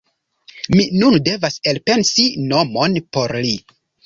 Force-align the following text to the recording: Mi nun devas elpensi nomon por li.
Mi 0.75 0.85
nun 1.01 1.17
devas 1.27 1.57
elpensi 1.73 2.27
nomon 2.47 2.99
por 3.19 3.37
li. 3.47 3.55